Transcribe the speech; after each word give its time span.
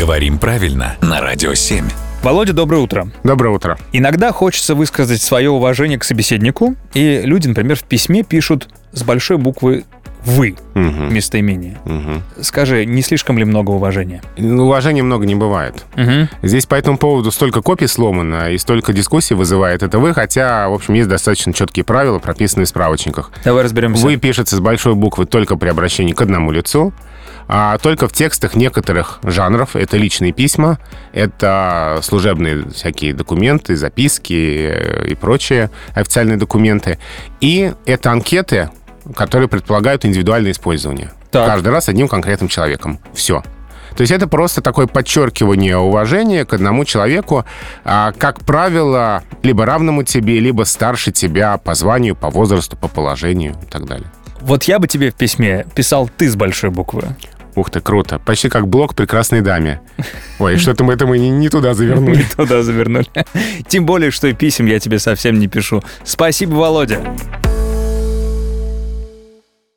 Говорим 0.00 0.38
правильно 0.38 0.96
на 1.02 1.20
Радио 1.20 1.52
7. 1.52 1.84
Володя, 2.22 2.54
доброе 2.54 2.78
утро. 2.78 3.10
Доброе 3.22 3.54
утро. 3.54 3.78
Иногда 3.92 4.32
хочется 4.32 4.74
высказать 4.74 5.20
свое 5.20 5.50
уважение 5.50 5.98
к 5.98 6.04
собеседнику, 6.04 6.74
и 6.94 7.20
люди, 7.22 7.48
например, 7.48 7.76
в 7.76 7.82
письме 7.82 8.22
пишут 8.22 8.70
с 8.92 9.02
большой 9.02 9.36
буквы 9.36 9.84
«вы» 10.24 10.56
Мгм. 10.72 11.12
местоимение. 11.12 11.76
Мгм. 11.84 12.22
Скажи, 12.40 12.86
не 12.86 13.02
слишком 13.02 13.36
ли 13.36 13.44
много 13.44 13.72
уважения? 13.72 14.22
Ну, 14.38 14.64
Уважения 14.64 15.02
много 15.02 15.26
не 15.26 15.34
бывает. 15.34 15.84
Мгм. 15.96 16.30
Здесь 16.42 16.64
по 16.64 16.76
этому 16.76 16.96
поводу 16.96 17.30
столько 17.30 17.60
копий 17.60 17.86
сломано 17.86 18.52
и 18.52 18.56
столько 18.56 18.94
дискуссий 18.94 19.34
вызывает 19.34 19.82
это 19.82 19.98
вы, 19.98 20.14
хотя, 20.14 20.70
в 20.70 20.72
общем, 20.72 20.94
есть 20.94 21.10
достаточно 21.10 21.52
четкие 21.52 21.84
правила, 21.84 22.18
прописанные 22.18 22.64
в 22.64 22.70
справочниках. 22.70 23.32
Давай 23.44 23.64
разберемся. 23.64 24.02
Вы 24.02 24.16
пишется 24.16 24.56
с 24.56 24.60
большой 24.60 24.94
буквы 24.94 25.26
только 25.26 25.56
при 25.56 25.68
обращении 25.68 26.14
к 26.14 26.22
одному 26.22 26.52
лицу, 26.52 26.94
а 27.52 27.78
только 27.78 28.06
в 28.06 28.12
текстах 28.12 28.54
некоторых 28.54 29.18
жанров. 29.24 29.74
Это 29.74 29.96
личные 29.96 30.32
письма, 30.32 30.78
это 31.12 31.98
служебные 32.00 32.70
всякие 32.70 33.12
документы, 33.12 33.74
записки 33.74 34.68
э, 34.70 35.08
и 35.08 35.16
прочие 35.16 35.68
официальные 35.92 36.36
документы. 36.36 37.00
И 37.40 37.72
это 37.86 38.12
анкеты, 38.12 38.70
которые 39.16 39.48
предполагают 39.48 40.04
индивидуальное 40.04 40.52
использование. 40.52 41.10
Так. 41.32 41.48
Каждый 41.48 41.70
раз 41.70 41.88
одним 41.88 42.06
конкретным 42.06 42.48
человеком. 42.48 43.00
Все. 43.14 43.42
То 43.96 44.02
есть 44.02 44.12
это 44.12 44.28
просто 44.28 44.62
такое 44.62 44.86
подчеркивание 44.86 45.76
уважения 45.76 46.44
к 46.44 46.54
одному 46.54 46.84
человеку, 46.84 47.44
а, 47.84 48.12
как 48.12 48.44
правило, 48.44 49.24
либо 49.42 49.66
равному 49.66 50.04
тебе, 50.04 50.38
либо 50.38 50.62
старше 50.62 51.10
тебя 51.10 51.58
по 51.58 51.74
званию, 51.74 52.14
по 52.14 52.30
возрасту, 52.30 52.76
по 52.76 52.86
положению 52.86 53.56
и 53.60 53.66
так 53.66 53.86
далее. 53.86 54.06
Вот 54.40 54.62
я 54.64 54.78
бы 54.78 54.86
тебе 54.86 55.10
в 55.10 55.16
письме 55.16 55.66
писал 55.74 56.08
«ты» 56.16 56.30
с 56.30 56.36
большой 56.36 56.70
буквы. 56.70 57.16
Ух 57.54 57.70
ты, 57.70 57.80
круто. 57.80 58.18
Почти 58.18 58.48
как 58.48 58.68
блок 58.68 58.94
прекрасной 58.94 59.40
даме. 59.40 59.80
Ой, 60.38 60.56
что-то 60.56 60.84
мы 60.84 60.94
это 60.94 61.06
мы 61.06 61.18
не, 61.18 61.30
не 61.30 61.48
туда 61.48 61.74
завернули. 61.74 62.18
Не 62.18 62.22
туда 62.22 62.62
завернули. 62.62 63.06
Тем 63.68 63.86
более, 63.86 64.10
что 64.10 64.28
и 64.28 64.32
писем 64.32 64.66
я 64.66 64.78
тебе 64.78 64.98
совсем 64.98 65.38
не 65.38 65.48
пишу. 65.48 65.82
Спасибо, 66.04 66.54
Володя. 66.54 67.00